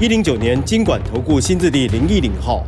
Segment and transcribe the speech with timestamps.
[0.00, 2.66] 一零九年金管投顾新字第零一零号。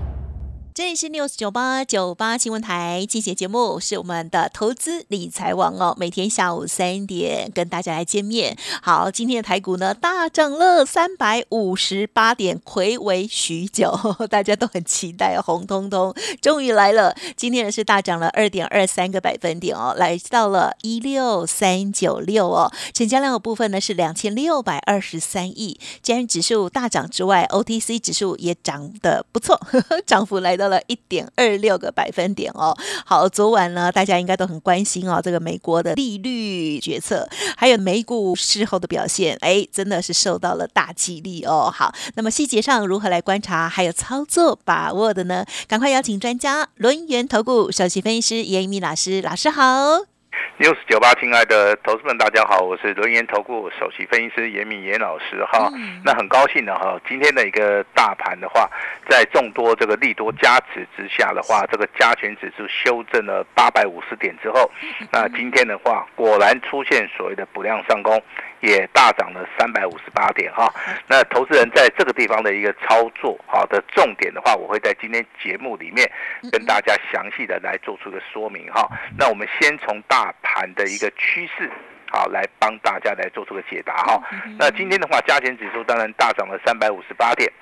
[0.76, 8.54] 这里是 news 九八九八新闻台，进行节目是我们的投资理财网哦，每天下午三点跟大家来见面。
[8.82, 17.16] 好，今天的台股呢大涨了三百五十八点，回违许久， 大家都很期待，红彤彤终于来了。
[17.38, 25.80] 今天呢是大涨了二点二三个百分点哦，来到了一六三九六哦，成交量的部分呢是两千六百二十三亿。
[26.02, 29.58] 既然指数大涨之外，OTC 指数也涨得不错，
[30.04, 30.65] 涨幅来到。
[30.68, 32.76] 了一点二六个百分点哦。
[33.04, 41.72] 好，昨晚呢，大家应该都很关心哦，这个美国的利率决策，还有美股事后的表现，哎，真的是受到了大激励哦。
[41.74, 45.44] 好，那么细节上如何来观察，还有操作把握的呢？
[45.68, 50.15] 赶快邀请专家轮源投顾首席分析师严一鸣老师，老师好。
[50.58, 55.70] News 九八，亲爱的投资们，大家好，我是轮研投顾首席分析师严敏严老师哈。
[56.04, 58.68] 那很高兴的哈，今天的一个大盘的话，
[59.08, 64.70] 在众多这个利多加持之下的话，这个加权指数修正了八百五十点之后，
[65.12, 68.22] 那今天的话，果然出现所谓的补量上攻。
[68.60, 70.72] 也大涨了三百五十八点哈，
[71.06, 76.10] 那投资人在这个地方的一个操作好的重点的话，我会在今天节目里面
[76.50, 78.88] 跟大家详细的来做出一个说明哈。
[79.18, 81.70] 那我们先从大盘的一个趋势
[82.10, 84.20] 好来帮大家来做出个解答哈。
[84.58, 87.52] 那今天的话，加权指数当然大涨了三百五十八点，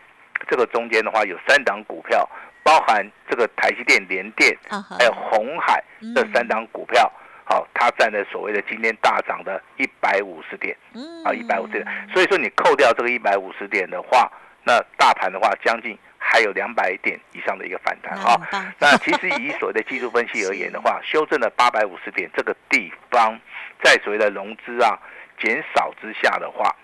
[0.48, 2.28] 这个中间的话有三档股票，
[2.62, 5.82] 包含这个台积电、联电，还有红海
[6.14, 7.10] 这三档股票。
[7.44, 10.76] 好，它占了所谓的今天大涨的一百五十点，
[11.24, 11.86] 啊，一百五十点。
[12.12, 14.30] 所以说你扣掉这个一百五十点的话，
[14.64, 18.40] 那大盘的话将近还有两百点以上的一个反弹啊。
[18.78, 23.38] 那其实以所谓的技术分析而言的话， 修正了八百五十点这个地方，
[23.82, 24.98] 在所谓的融资啊
[25.38, 26.74] 减少之下的话。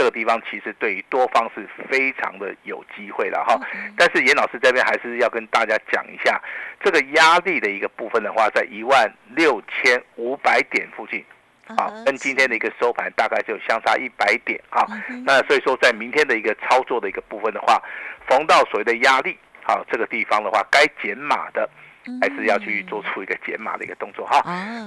[0.00, 3.60] 这个地方其实对于多方是非常的有机会了哈，
[3.98, 6.40] 但是严老师这边还是要跟大家讲一下，
[6.82, 11.22] 这个压力的一个部分的话，在一万六千五百点附近，
[11.76, 14.88] 啊，跟今天的一个收盘大概就相差一百点啊，
[15.26, 17.78] 那所以说在明天的一个操作的一个部分的话，
[18.26, 21.68] 逢到所谓的压力，好，这个地方的话该减码的，
[22.22, 24.42] 还是要去做出一个减码的一个动作哈，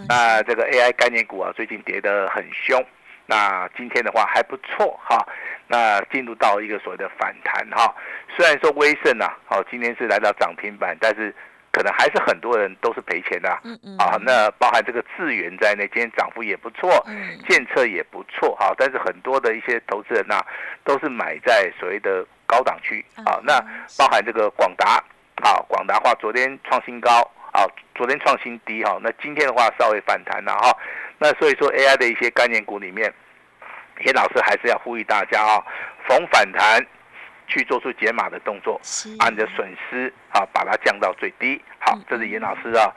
[0.09, 2.83] 那这个 AI 概念股啊，最近跌得很凶。
[3.25, 5.25] 那今天的话还不错哈，
[5.67, 7.95] 那进入到一个所谓的反弹哈，
[8.35, 11.33] 虽然说威盛呐，好今天是来到涨停板，但是
[11.71, 20.39] 可能还是很多人都是赔钱的，嗯嗯，啊，那包含这个智源在内，今天涨幅也不错，嗯，建测也不错哈，但是很多的一些投资人呐，
[20.83, 23.59] 都是买在所谓的高档区，啊，那
[23.97, 25.01] 包含这个广达，
[25.41, 27.09] 啊，广达话昨天创新高，
[27.53, 27.63] 啊，
[27.95, 30.77] 昨天创新低哈，那今天的话稍微反弹了哈。
[31.23, 33.09] 那所以说，AI 的一些概念股里面，
[34.03, 35.63] 严老师还是要呼吁大家啊，
[36.05, 36.85] 逢反弹
[37.47, 38.77] 去做出解码的动作，
[39.17, 41.61] 把你的损失啊把它降到最低。
[41.79, 42.91] 好，这是严老师啊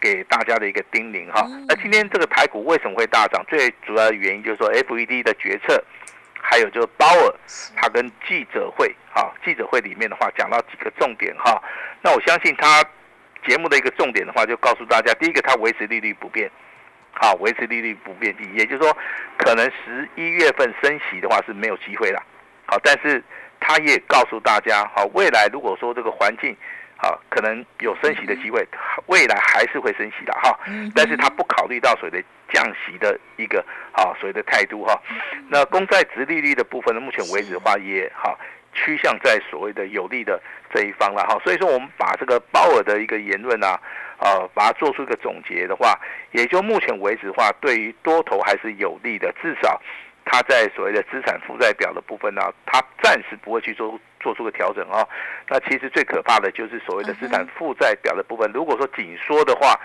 [0.00, 1.46] 给大家的一个叮咛哈。
[1.68, 3.44] 那今天这个台股为什么会大涨？
[3.46, 5.78] 最主要的原因就是说，FED 的决策，
[6.40, 7.34] 还有就是鲍尔
[7.76, 11.62] 他跟记者会啊，记者会里面的话讲到几个重点哈。
[12.00, 12.82] 那我相信他
[13.46, 16.50] 节目的一个重点的话，就告诉大家，第一个，他维持利率不变。
[17.18, 18.96] 好，维持利率不变，也就是说，
[19.38, 22.22] 可能十一月份升息的话是没有机会了。
[22.66, 23.22] 好，但是
[23.58, 26.54] 他也告诉大家，好，未来如果说这个环境，
[26.96, 28.66] 好，可能有升息的机会，
[29.06, 30.58] 未来还是会升息的哈。
[30.94, 32.22] 但是他不考虑到所谓的
[32.52, 35.00] 降息的一个好所谓的态度哈。
[35.48, 38.38] 那公债值利率的部分呢，目前为止的话也好。
[38.78, 40.38] 趋向在所谓的有利的
[40.70, 43.80] 这一方了哈，所以说我们把这个鲍尔的一个言论啊，
[44.18, 45.98] 呃，把它做出一个总结的话，
[46.32, 49.80] 也就目前为止的话，对于多头还是有利的，至少
[50.24, 55.06] 它在所谓的资产负债表的部分呢，它暂时不会去做做出个调整啊。
[55.48, 59.78] 那其实最可怕的就是所谓的资产负债表的部分，如果说紧缩的话。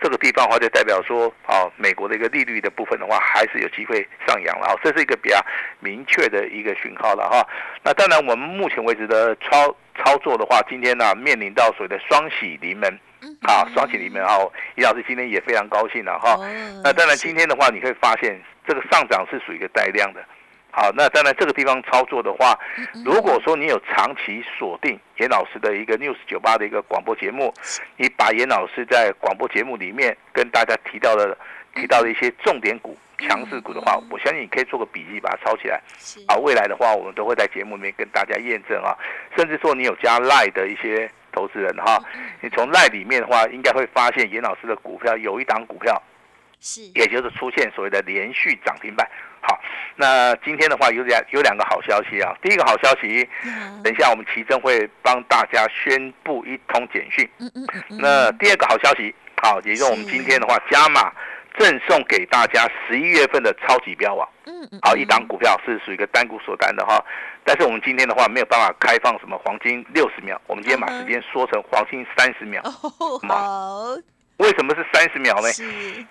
[0.00, 5.44] 这个地方的话，就代表说，啊，美国的一个利率的部分的话，还是有机会上扬了啊，这是一个比较
[5.80, 7.44] 明确的一个讯号了哈。
[7.82, 12.96] 那当然，我们目前为止的操操作的话，今天呢面临到所谓的双喜临门，
[13.42, 14.36] 啊，双喜临门啊，
[14.74, 16.36] 李老师今天也非常高兴了哈。
[16.82, 20.20] 那当然，今天的话，你可以发现这个上涨是属于一个带量的，
[20.70, 22.58] 好，那当然这个地方操作的话，
[23.04, 27.54] 如果说你有长期锁定严老师的一个 news 九八的一个广播节目，
[27.96, 31.36] 你把严老师在广播节目里面跟大家提到的
[31.74, 35.80] 提到的一些重点股、强势股的话，我相信你可以做个笔记，把它抄起来。
[36.26, 38.92] 啊，未来的话，我们都会在节目里面跟大家验证啊，
[39.36, 41.98] 甚至说你有加赖的一些投资人哈，
[42.40, 46.02] 你从赖里面的话，应该会发现严老师的股票有一档股票。
[46.60, 49.08] 是，也就是出现所谓的连续涨停板。
[49.40, 49.56] 好，
[49.94, 52.34] 那今天的话有两有两个好消息啊。
[52.42, 53.28] 第一个好消息，
[53.84, 57.30] 等一下我们奇珍会帮大家宣布一通简讯。
[57.38, 57.98] 嗯嗯嗯。
[58.00, 61.12] 那第二个好消息，好，也就是我们今天的话加码
[61.58, 64.28] 赠送给大家十一月份的超级标王。
[64.46, 64.78] 嗯嗯。
[64.82, 67.04] 好，一档股票是属于一个单股锁单的哈，
[67.44, 72.62] 但是我们今天的话没有办法开放什么黄金六十秒，我们今天把时间缩成黄金三十秒。
[72.62, 73.96] 好。
[74.38, 75.48] 为什么是三十秒呢？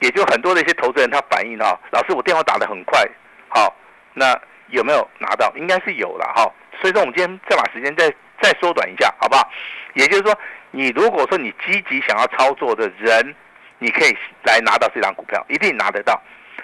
[0.02, 3.08] 也就很多的一些投资人他反映哈，老师我电话打得很快，
[3.48, 3.74] 好，
[4.14, 5.50] 那有没有拿到？
[5.56, 6.44] 应该是有了哈。
[6.82, 9.50] 所以说我们今天再把时间再再缩短一下，好不好？
[9.94, 10.38] 也就是说，
[10.72, 13.34] 你如果说你积极想要操作的人，
[13.80, 16.22] 你可以来拿到这张股票，一定拿得到。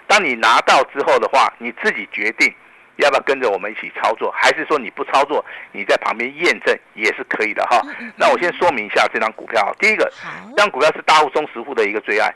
[0.08, 2.54] 当你拿到之后的话，你自己决定。
[2.98, 4.32] 要不要跟着我们一起操作？
[4.38, 7.82] 还是说你不操作，你在旁边验证也是可以的哈。
[8.16, 9.76] 那我先说明一下这张股票。
[9.80, 10.08] 第一个，
[10.52, 12.32] 这张股票是大户中实户的一个最爱，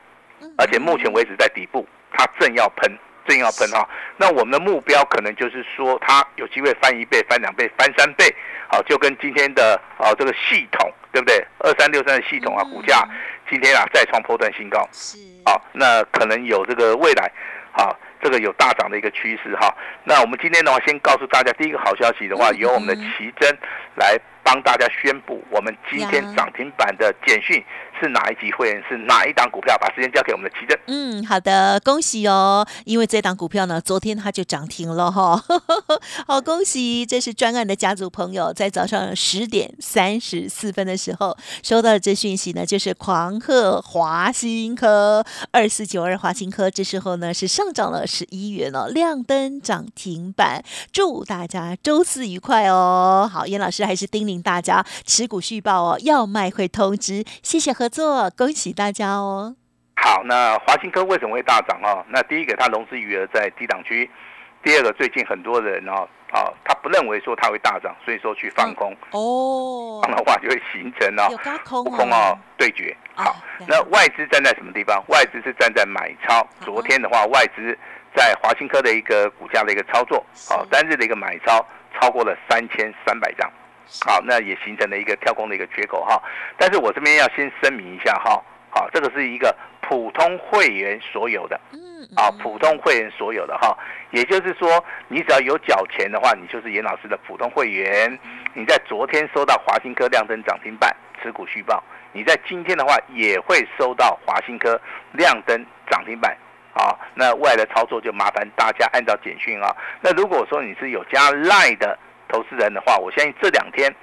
[0.58, 2.92] 而且目前为止在底部，它正要喷，
[3.28, 3.88] 正要喷哈。
[4.18, 8.26] 那我们的目标可能就是说，它有机会翻一倍、翻两倍、翻三倍，
[8.68, 11.44] 好，就跟今天的啊这个系统，对不对？
[11.60, 13.04] 二三六三的系统啊，股价
[13.50, 17.32] 今天啊再创破断新高，是，好，那可能有这个未来，
[17.72, 17.98] 好。
[18.20, 19.72] 这个有大涨的一个趋势哈，
[20.04, 23.56] 那我们今天的话，先告诉大家第一个好消息的话，由我们的奇珍
[23.96, 24.18] 来。
[24.48, 27.62] 帮大家宣布，我们今天涨停板的简讯
[28.00, 28.82] 是哪一级会员？
[28.88, 29.78] 是哪一档股票？
[29.78, 30.80] 把时间交给我们的奇珍。
[30.88, 32.66] 嗯，好的，恭喜哦！
[32.86, 35.44] 因为这档股票呢，昨天它就涨停了哈。
[36.26, 37.06] 好，恭喜！
[37.06, 53.30] 这是专案的家族朋友，在早上十点三十四分的时候收到的这讯息呢，就是狂贺华新科二四九二华新科，这时候呢是上涨了十一元哦，亮灯涨停板，祝大家周四愉快哦！
[53.30, 54.37] 好，严老师还是叮咛。
[54.42, 59.56] 大家持股续报哦，要卖会通知，谢谢合作，恭喜大家哦。
[59.96, 62.06] 好，那华兴科为什么会大涨哦？
[62.10, 64.08] 那第一个，它融资余额在低档区；
[64.64, 71.28] 第二个，最近很多人哦，啊，他不认为说它会大涨，所以说去放空哦，放的话就会形成哦，
[71.66, 72.96] 空空哦对决。
[73.16, 73.36] 好，
[73.68, 75.04] 那外资站在什么地方？
[75.08, 76.48] 外资是站在买超。
[76.62, 77.78] 昨天的话，外资
[78.16, 81.66] 在华兴科的一个股价的一个操作，好，单日的一个买超
[82.00, 83.52] 超过了三千三百张。
[84.06, 86.22] 好，那也形成了一个跳空的一个缺口哈，
[86.58, 91.80] 但是我这边要先声明一下哈，好，这个是一个普通会员所有的，嗯，
[92.16, 93.78] 啊，普通会员所有的哈，
[94.12, 98.20] 也就是说，你只要有缴钱的话，你就是严老师的普通会员，
[98.54, 100.94] 你在昨天收到华兴科亮灯涨停板
[101.24, 101.82] 持股续报，
[102.12, 104.80] 你在今天的话也会收到华兴科
[105.14, 106.38] 亮灯涨停板，
[106.74, 111.98] 啊，那未来的操作就麻烦大家按照简讯啊，那如果说你是有加赖的。
[112.28, 113.94] 投资人的话，我相信这两天，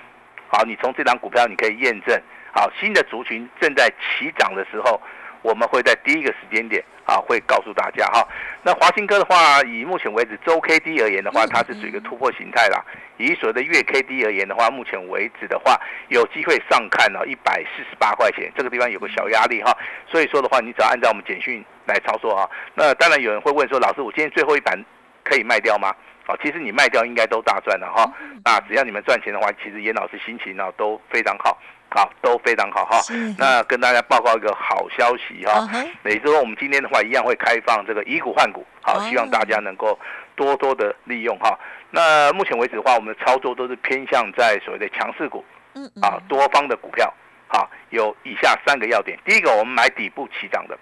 [0.49, 2.21] 好，你从这张股票你可以验证，
[2.53, 5.00] 好，新的族群正在起涨的时候，
[5.43, 8.26] 我们会在第一个时间点啊，会告诉大家哈。
[8.62, 12.82] 那华兴科的话，以目前为止周 K D 而言的话，它是属于一个突破形态啦。
[13.17, 15.78] 以所谓的月 K D 而言的话，目前为止的话，
[16.09, 19.76] 有机会上看了一百四十八块钱，这个地方有个小压力哈。
[20.11, 22.49] 所以说的话，你只要按照我们简讯来操作啊。
[22.75, 24.76] 那当然有人会问说，老师，我今天最后一盘
[25.25, 25.95] 可以卖掉吗？
[26.26, 28.11] 好，其实你卖掉应该都大赚了哈。
[28.45, 31.59] 那只要你们赚钱的话，其实严老师心情呢都非常好，
[31.90, 32.99] 好都非常好哈。
[33.38, 35.69] 那跟大家报告一个好消息哈，
[36.04, 39.99] 也就是说我们今天的话一样会开放这个以股换股，好，希望大家能够
[40.35, 41.59] 多多的利用哈。
[41.90, 47.12] 那目前为止的话，我们的操作都是偏向在所谓的强势股，嗯啊多方的股票，
[47.49, 49.19] 好有以下三个要点。
[49.26, 50.78] 第一个，我们买底部起涨的，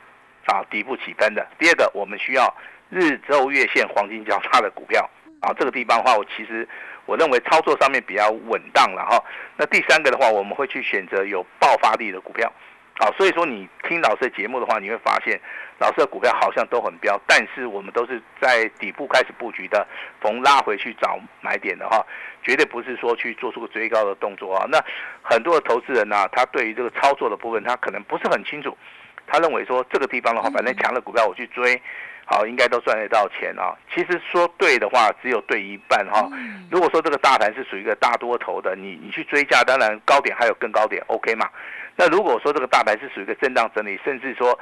[0.47, 1.45] 啊底部起分的。
[1.59, 2.55] 第二个，我们需要
[2.93, 5.09] 日周月线黄金交叉的股票。
[5.41, 6.69] 啊，这个地方的话，我其实
[7.07, 9.21] 我认为操作上面比较稳当了哈。
[9.57, 12.53] 那第三个的话，我们会去选择有爆发力的股票。
[12.99, 15.41] 啊，所以说你听老师的节目的话，你会发现
[15.81, 19.85] 老师的股票好像都很标，但是我们都是在底部开始布局的，
[20.21, 22.07] 逢拉回去找买点的哈，
[22.45, 24.65] 绝对不是说去做出个追高的动作啊。
[24.71, 24.79] 那
[25.23, 28.79] 很多的投资人呢，他对于这个操作的部分，他可能不是很清楚，
[29.27, 31.83] 他认为说这个地方的话，反正强的股票我去追。
[32.25, 33.77] 好，应该都赚得到钱啊。
[33.95, 36.29] 其实说对的话，只有对一半哈。
[36.71, 41.49] 如果说这个大盘是属于一个大多头的，你你去追价，当然高点还有更高点，OK 嘛？
[41.97, 44.59] 那如果说这个大盘是属于一个震荡整理，甚至说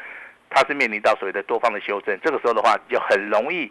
[0.48, 3.70] 它是面临到所谓的多方的修正，这个时候的话就很容易，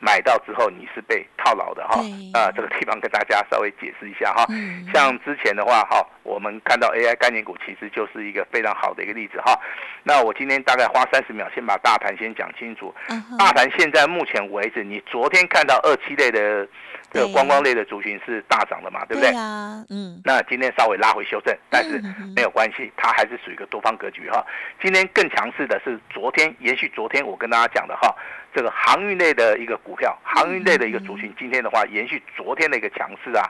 [0.00, 2.00] 买到之后你是被套牢的哈。
[2.32, 4.46] 啊，这个地方跟大家稍微解释一下哈。
[4.92, 9.58] 像之前的话哈，我们看到 AI 概念股其实就是一个非常好的一个例子哈。
[10.02, 12.94] 那我今天大概花三十秒先把大盘先讲清楚。
[13.38, 16.66] 大盘现在目前为止，你昨天看到二期类的
[17.10, 19.32] 这个观光类的族群是大涨的嘛，对不对？
[19.90, 20.20] 嗯。
[20.24, 22.02] 那今天稍微拉回修正，但是
[22.36, 24.44] 没有关系，它还是属于一个多方格局哈。
[24.80, 28.14] 今天更强势的是昨天延续昨天我跟大家讲的哈。
[28.54, 33.44] 这个航运类的一个股票，航运类的一个族群，今天的话延续昨天的一个强势啊。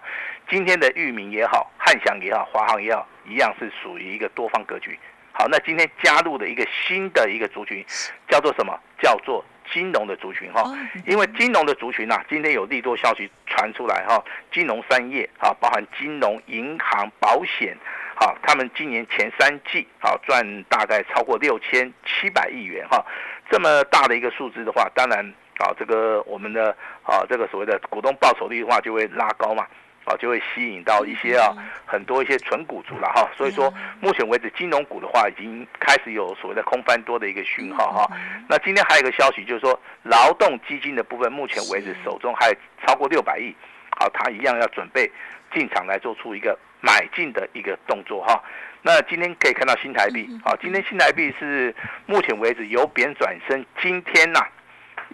[0.51, 4.99] 今天的域名也好，汉翔也好，华航也好，一样是属于一个多方格局。
[5.33, 7.85] 好，那今天加入的一个新的一个族群，
[8.29, 8.77] 叫做什么？
[9.01, 10.65] 叫做金融的族群哈。
[11.07, 14.23] 因为金融的族群呐，今天有利多消息传出来哈，
[14.53, 17.77] 金融三业啊，包含金融、银行、保险，
[18.15, 23.05] 好，他们今年前三季啊赚大概超过六千七百亿元哈。
[23.51, 25.25] 这么大的一个数字的话，当然
[25.59, 26.71] 啊，这个我们的
[27.03, 29.67] 啊，这个所谓的股东报酬率的话，就会拉高嘛，
[30.09, 31.53] 啊，就会吸引到一些啊
[31.87, 33.29] 很多一些纯股族了哈。
[33.37, 38.17] 所以说，目前为止金融股的话，已经开始有所谓的空翻多的一个讯号哈。
[38.49, 42.55] 那今天还有一个消息，就是说劳动基金的部分，目前为止手中还有
[42.87, 43.55] 超过六百亿，
[43.99, 45.11] 好，他一样要准备
[45.53, 48.43] 进场来做出一个买进的一个动作哈。
[48.81, 51.75] 那今天可以看到新台币，好，今天新台币是
[52.07, 53.65] 目前为止由贬转升。
[53.83, 54.41] 今天呐，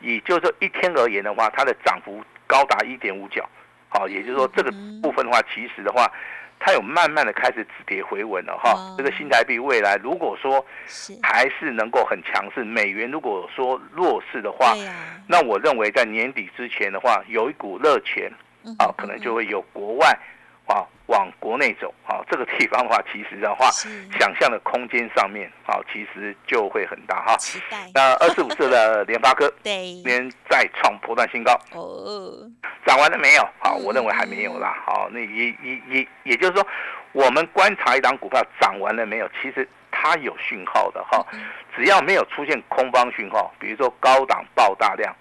[0.02, 3.48] 以就是说一天而言的话，它的涨幅高达一点五角，
[3.94, 6.10] 好，也就是说这个部分的话，其实的话，
[6.58, 8.74] 它有慢慢的开始止跌回稳了哈。
[8.98, 10.64] 这个新台币未来如果说
[11.22, 14.74] 还是能够很强势，美元如果说弱势的话，
[15.28, 18.28] 那我认为在年底之前的话，有一股热钱，
[18.78, 20.18] 啊，可能就会有国外。
[20.66, 23.70] 啊，往国内走，好，这个地方的话，其实的话，
[24.18, 27.36] 想象的空间上面，好，其实就会很大哈。
[27.36, 27.90] 期待。
[27.92, 31.52] 那二四五四的联发科，对，今天再创破断新高。
[31.72, 32.50] 哦。
[32.86, 33.46] 涨完了没有？
[33.58, 34.74] 好，我认为还没有啦。
[34.86, 36.66] 好，那也也也也就是说，
[37.12, 39.28] 我们观察一档股票涨完了没有？
[39.42, 41.22] 其实它有讯号的哈。
[41.76, 45.14] 只要没有出现空方讯号，比如说高档爆大量，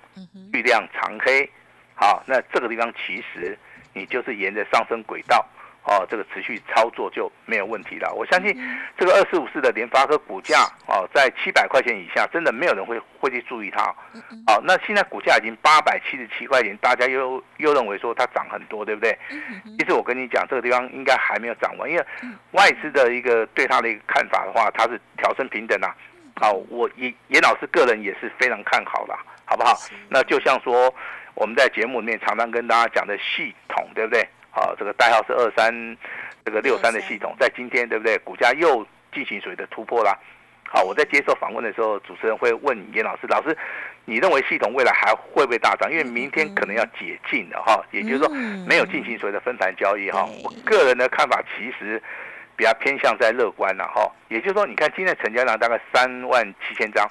[0.53, 1.49] 巨量长黑，
[1.95, 3.57] 好，那这个地方其实。
[3.93, 5.45] 你就是沿着上升轨道，
[5.83, 8.13] 哦，这个持续操作就没有问题了。
[8.13, 8.55] 我相信
[8.97, 13.83] 这个二四五四的联发科股价，哦，在七百块钱以下，真的没有人会会去注意它。
[14.47, 19.17] 好，那现在股价已经八百七十七块钱，大家又又认为说它涨很多，对不对？
[19.77, 22.05] 其实我跟你讲，这个地方应该还没有涨完，因为
[22.51, 25.93] 外资的一个对它的一个看法的话，它是调升平等啊。
[26.35, 29.75] 好，我严严老师个人也是非常看好的，好不好？
[30.09, 30.93] 那就像说。
[31.35, 34.27] 我们在节目里面常常跟大家讲的系统，对不对？
[34.51, 35.97] 好，这个代号是二三，
[36.45, 38.17] 这个六三的系统，在今天，对不对？
[38.19, 40.17] 股价又进行水的突破啦。
[40.67, 43.55] 好，我在接受访问的时候，主持人会问严老师：“老师，
[44.05, 45.91] 你认为系统未来还会不会大涨？
[45.91, 48.29] 因为明天可能要解禁了哈，也就是说
[48.67, 50.27] 没有进行所谓的分盘交易哈。
[50.43, 52.01] 我个人的看法其实
[52.55, 54.11] 比较偏向在乐观了哈。
[54.29, 57.07] 也就是说，你看今天成交量大概三万七千张，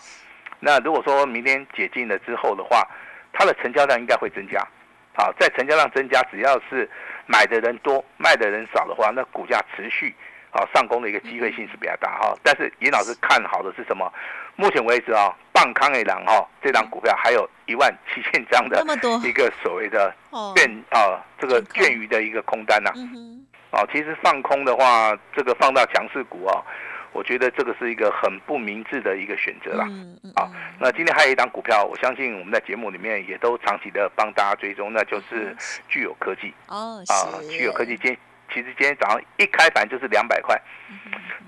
[0.58, 2.84] 那如果说明天解禁了之后的话，
[3.32, 4.66] 它的成交量应该会增加，
[5.14, 6.88] 好，在成交量增加，只要是
[7.26, 10.14] 买的人多，卖的人少的话，那股价持续
[10.50, 12.34] 好上攻的一个机会性是比较大哈。
[12.42, 14.12] 但是尹老师看好的是什么？
[14.54, 18.84] 目前为止啊，棒康一郎哈，这张股票还有一万七千张的
[19.24, 20.14] 一个所谓的
[20.54, 22.92] 券啊，这个券余的一个空单呐。
[23.70, 26.62] 哦，其实放空的话，这个放到强势股啊。
[27.12, 29.84] 我觉得这个是一个很不明智的一个选择啦。
[30.34, 30.50] 啊，
[30.80, 35.54] 那今天还有一档股票，我相信我们在节目里面也都长期的帮大家追踪，那就是
[35.88, 36.52] 具有科技。
[36.68, 38.16] 哦，啊，具有科技今
[38.52, 40.60] 其实今天早上一开盘就是两百块，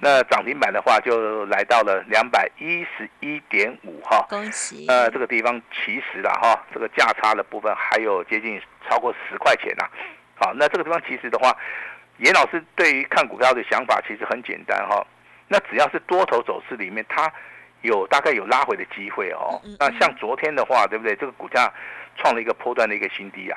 [0.01, 4.25] 那涨停板的话就来到了两百一十一点五哈。
[4.29, 4.87] 恭喜。
[4.89, 9.85] 呃，这个地方其实啦哈，这个价差的部分还有接近超过十块钱呐。
[10.37, 11.55] 好，那这个地方其实的话，
[12.19, 15.07] 严老师对于看股票的想法其实很简单哈。
[15.55, 17.33] 那只要是多头走势里面，它
[17.83, 19.63] 有大概有拉回的机会哦。
[19.79, 21.15] 那像昨天的话，对不对？
[21.15, 21.73] 这个股价
[22.17, 23.57] 创了一个波段的一个新低啊。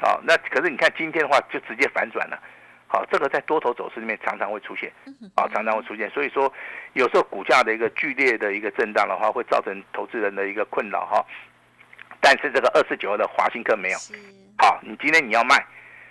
[0.00, 2.42] 好，那可是你看今天的话，就直接反转了。
[2.88, 4.90] 好，这个在多头走势里面常常会出现，
[5.34, 6.08] 啊，常常会出现。
[6.08, 6.50] 所以说，
[6.94, 11.22] 有时候股价的一个剧烈的一个震荡的话，会造成投资人的一个困扰哈。
[12.22, 13.98] 但是这个二四九二的华兴科没有。
[14.56, 15.62] 好，你今天你要卖，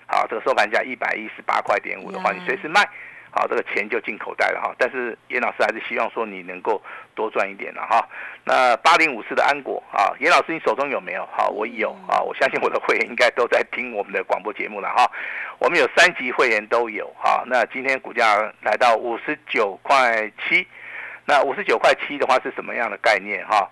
[0.06, 2.88] 好，这个收盘价一百一十八块点五的话，你随时卖。
[3.36, 4.76] 好，这个钱就进口袋了哈。
[4.78, 6.80] 但是严老师还是希望说你能够
[7.16, 8.08] 多赚一点了哈。
[8.44, 11.28] 那八零五四的安国啊，严老师你手中有没有？
[11.36, 12.22] 好，我有啊。
[12.22, 15.10] 我相信我的会员应该都在听我们的广播节目了哈。
[15.58, 17.44] 我们有三级会员都有哈。
[17.48, 20.68] 那今天股价来到五十九块七，
[21.26, 23.68] 那五十九块七的话是什么样的概念哈？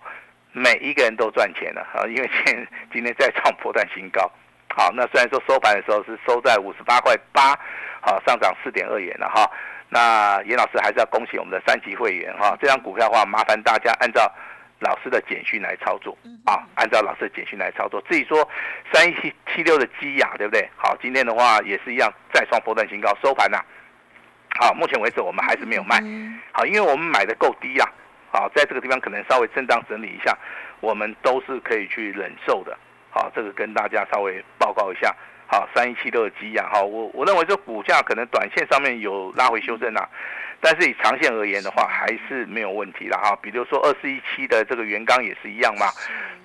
[0.54, 4.30] 每一个人都赚钱了啊，因为今今天在创破断新高。
[4.76, 7.58] 好，那虽然说收盘的时候是收在五十八块八，
[8.02, 9.50] 好，上涨四点二元了哈。
[9.90, 14.32] 那严老师还是要恭喜我们的三级会员哈，这张股票的话，麻烦大家按照
[14.80, 18.02] 老师的简讯来操作啊，按照老师的简讯来操作。
[18.10, 18.48] 至于说
[18.94, 20.70] 三一七七六的基雅，对不对？
[20.78, 23.60] 好，今天的话也是一样再创波段新高，收盘呐。
[24.60, 26.02] 好，目前为止我们还是没有卖，
[26.54, 27.88] 好，因为我们买的够低啊。
[28.32, 30.38] 好，在这个地方可能稍微震荡整理一下，
[30.80, 32.78] 我们都是可以去忍受的。
[33.10, 35.14] 好，这个跟大家稍微报告一下。
[35.48, 40.08] 好，三一七六的基亚，哈，我我认为这股价可能短线上面有拉回修正啊，
[40.62, 43.38] 但是以长线而言的话，还是没有问题的哈。
[43.42, 45.88] 比如说二四一七的这个原钢也是一样嘛，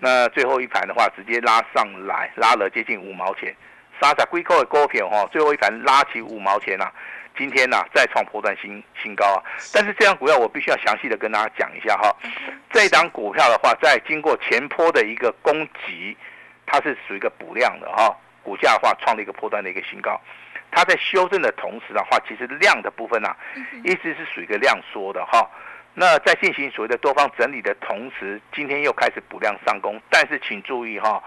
[0.01, 3.55] 那最后一盘的话直接拉上来，拉了接近五毛钱，
[4.01, 6.93] 沙沙龟壳的股票哈，最后一盘拉起五毛钱啊，
[7.39, 9.39] 今天呢再创破断新新高啊。
[9.73, 12.13] 但是这张股票我必须要详细的跟大家讲一下哈，
[12.73, 16.17] 这张股票的话，在经过前坡的一个攻击。
[16.67, 20.21] 它是属于一个补量的哈，股价的话创了一个破断的一个新高，
[20.71, 23.35] 它在修正的同时的话，其实量的部分呢，
[23.85, 25.49] 一直是属于一个量缩的哈。
[25.95, 31.23] 那在进行所谓的多方整理的同时，今天又开始补量上攻，但是请注意哈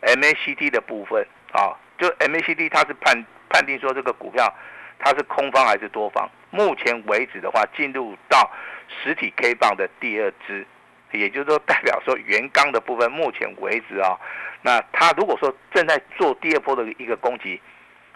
[0.00, 4.50] ，MACD 的部分啊，就 MACD 它是判判定说这个股票
[4.98, 8.50] 它是空方还是多方，目前为止的话，进入到
[8.88, 10.66] 实体 K 棒的第二支。
[11.14, 14.18] 也就是说，代表说原钢的部分，目前为止啊，
[14.62, 17.60] 那它如果说正在做第二波的一个攻击，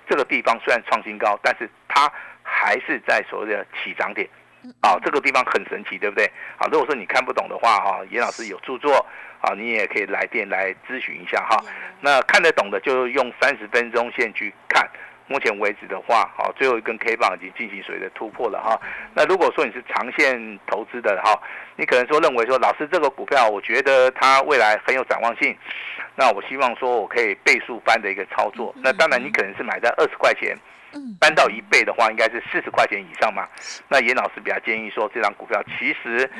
[0.08, 2.10] 这个地方虽然创新高，但是它
[2.42, 4.28] 还是在所谓的起涨点，
[4.80, 6.24] 啊，这个地方很神奇，对不对？
[6.58, 9.06] 啊，如果说你看不懂的话，哈，严老师有著作，
[9.40, 11.56] 啊，你也可以来电来咨询一下哈。
[12.00, 14.88] 那看得懂的就用三十分钟线去看。
[15.28, 18.80] 目前为止的话，好，最后一根 K 棒已经进行所谓的突破了哈。
[19.14, 21.38] 那如果说你是长线投资的哈，
[21.76, 25.56] 你可能说认为说，老师这个股票，我觉得它未来很有展望性，
[26.16, 28.74] 那我希望说我可以倍数翻的一个操作。
[28.82, 30.56] 那当然你可能是买在二十块钱。
[31.20, 33.46] 搬到一倍的话，应该是四十块钱以上嘛。
[33.88, 36.30] 那严老师比较建议说，这张股票其实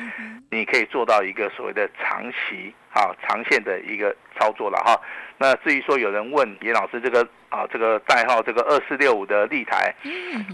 [0.49, 4.99] 你可以做到一个所谓的长期啊、长线的一个操作了哈。
[5.37, 9.93] 那至于说有人问严老师这个啊，这个代号这个二四六五的立台，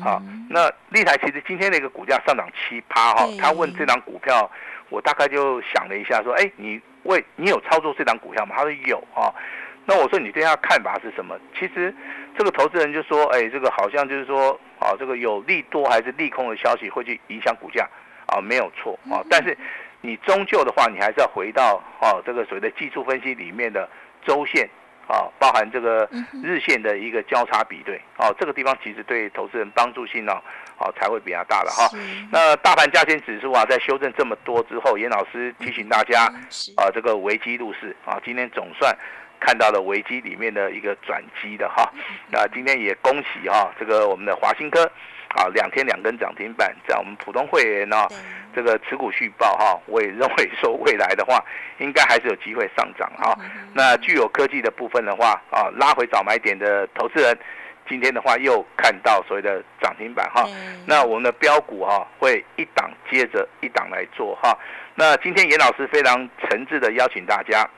[0.03, 3.25] 好，那立台其实今天的一个股价上涨七趴哈。
[3.39, 4.49] 他问这张股票，
[4.89, 8.55] 我大概就想了一下说，哎，你为你有操作这张股票吗？
[8.57, 9.33] 他说有啊。
[9.87, 11.37] 那我说你对他看法是什么？
[11.57, 11.93] 其实
[12.35, 17.87] 这个投资人就说，哎，这个好像就是说，啊，这个有利多还是利空的消息会去影响股价，
[18.25, 19.21] 啊，没有错啊。
[19.29, 19.55] 但是
[20.01, 23.87] 你终究的话，你还是要回到啊，这个所谓的技术分析里面的
[24.25, 24.67] 周线
[25.07, 26.09] 啊，包含这个
[26.43, 30.33] 日线的一个交叉比对，哦，这个地方其实对投资人帮助性呢，
[30.79, 31.87] 哦，才会比较大了哈。
[32.31, 36.23] 那大盘价钱指数啊，在修正这么多之后，严老师提醒大家，
[36.75, 38.97] 啊，这个危机入市啊，今天总算。
[39.45, 41.87] 看到了危机里面的一个转机的哈，
[42.31, 44.83] 那今天也恭喜哈，这个我们的华兴科
[45.35, 48.07] 啊，两天两根涨停板，在我们普通会员呢，
[48.55, 51.45] 这个持股续报哈，我也认为说未来的话，
[51.77, 53.37] 应该还是有机会上涨哈。
[53.71, 57.37] 那具有科技的部分的话啊，拉回早买点的投资人，
[57.87, 60.43] 今天的话又看到所谓的涨停板哈。
[60.87, 64.57] 那我们的标股哈，会一档接着一档来做哈。
[64.95, 67.69] 那今天严老师非常诚挚的邀请大家。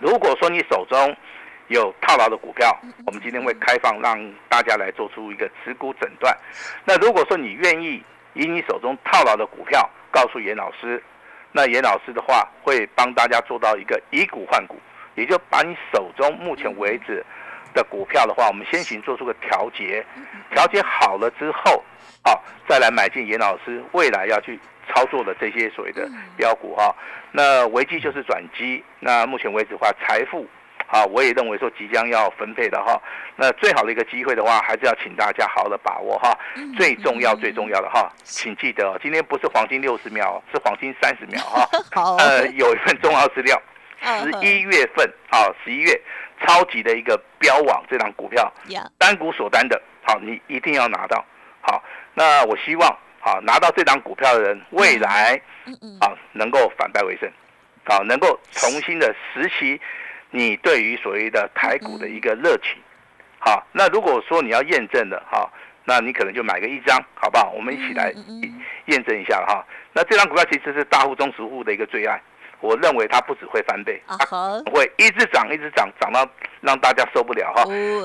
[0.00, 1.16] 如果说你手中
[1.68, 6.36] 有套牢的股票，我们今天会开放让大家来做出一个持股诊断。
[6.84, 8.02] 那如果说你愿意
[8.34, 11.02] 以你手中套牢的股票告诉严老师，
[11.52, 14.76] 那严老师的话会帮大家做到一个以股换股，
[15.14, 17.24] 也就把你手中目前为止
[17.74, 20.04] 的股票的话，我们先行做出个调节，
[20.50, 21.82] 调节好了之后，
[22.22, 24.60] 好再来买进严老师未来要去。
[24.88, 26.94] 操作的这些所谓的标股哈，
[27.32, 28.82] 那危机就是转机。
[29.00, 30.46] 那目前为止的话，财富
[30.86, 33.00] 啊，我也认为说即将要分配的哈。
[33.36, 36.36] 那最好的一个机会的话，还是要请大家好好的把握哈。
[36.76, 41.68] 最重要最重要的哈，请记得今天不是黄金六十秒，是黄金三十秒哈。
[41.92, 42.16] 好。
[42.16, 43.60] 呃，有一份重要资料，
[44.00, 46.00] 十一月份啊，十一月
[46.46, 48.50] 超级的一个标网这张股票，
[48.98, 51.24] 单股锁单的，好，你一定要拿到。
[51.60, 51.82] 好，
[52.14, 52.96] 那我希望。
[53.26, 55.34] 啊，拿到这张股票的人，未来
[55.98, 57.28] 啊能够反败为胜，
[57.82, 59.80] 啊，能够重新的拾起
[60.30, 62.80] 你对于所谓的台股的一个热情。
[63.40, 65.50] 好，那如果说你要验证的哈，
[65.84, 67.50] 那你可能就买个一张，好不好？
[67.50, 68.14] 我们一起来
[68.84, 69.66] 验证一下哈。
[69.92, 72.22] 那这张股票其实是大户、中实户的一个最爱，
[72.60, 74.00] 我认为它不只会翻倍，
[74.72, 76.24] 会一直涨，一直涨，涨到
[76.60, 77.64] 让大家受不了哈。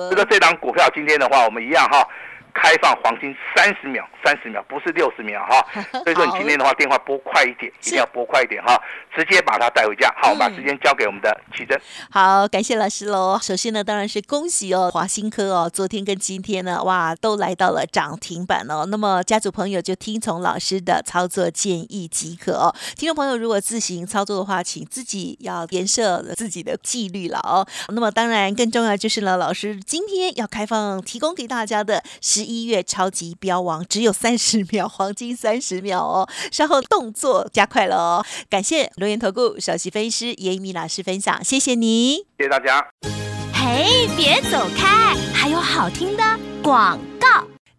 [0.10, 2.08] 这个这张股票今天的话，我们一样哈。
[2.54, 5.66] 开放黄金三十秒，三十秒不是六十秒哈。
[6.04, 8.80] 所以说你今天的话电话拨快一点，一定要拨快一点哈，
[9.16, 10.14] 直接把它带回家。
[10.22, 11.80] 好，我们把时间交给我们的奇珍。
[12.10, 13.40] 好，感谢老师喽。
[13.42, 18.86] 首先呢，当然是恭喜哦，华新科哦，昨天跟今天呢，哇，都来到了涨停板哦。
[18.88, 22.74] 那么家族朋友就听从老师的操作建议即可哦。
[22.98, 27.66] 听众朋友如果自行操作的话，请自己要严设自己的纪律了哦。
[27.90, 32.04] 那么当然更重要就是呢，老师今天要开放提供给大家的
[32.42, 36.28] 十一月超级标王，只有三十秒，黄金三十秒哦。
[36.52, 38.26] 稍后动作加快了哦。
[38.50, 42.84] 感谢留言投顾首席分析师严一米老师分享，谢谢你，谢谢大家。
[43.54, 46.24] 嘿，别走开，还有好听的
[46.64, 47.11] 广告。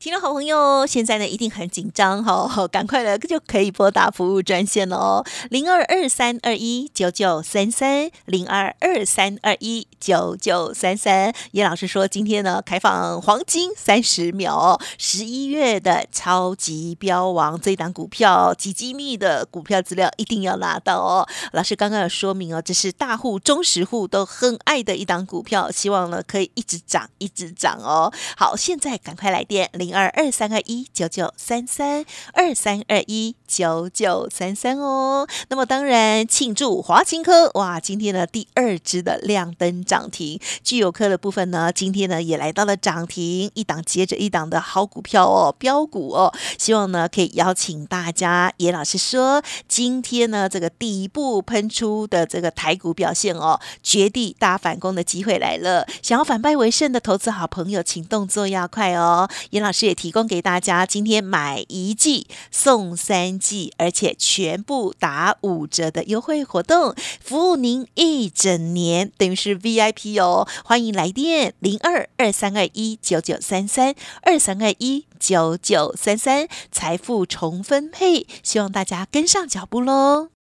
[0.03, 11.33] 听众好朋友，现在呢一定很紧张哈， 赶快的就可以拨打服务专线哦，零二二三二一九九三三，零二二三二一九九三三。
[11.53, 21.25] 叶老师说，今天呢开放黄金三十秒，十一月的超级标王这一档股票，极机密的股票资料一定要拿到哦。
[21.53, 28.13] 老师刚刚有说明哦，这是大户、中实户都很爱的一档股票，希望呢可以一直涨，一直涨哦。
[28.37, 29.92] 好，现在赶快来电零。
[29.95, 59.82] 二二三二一九九三三二三二一九九三三哦，那么当然庆祝华清科哇，今天的第二支的亮灯涨停，具有科的部分呢，今天呢也来到了涨停，一档接着一档的好股票哦，标股哦，希望呢可以邀请大家，严老师说，今天呢这个底部喷出的这个台股表现哦，绝地大反攻的机会来了，想要反败为胜的投资好朋友，请动作要快哦，严老师。
[59.87, 70.47] 也提供给大家，今天买一季送三季，而且全部打五折的优惠活动，服务您一整年，等于是 VIP 哦。
[70.65, 80.42] 欢迎来电零二二三二一九九三三二三二一九九三三，财富重分配，希望大家跟上脚步喽。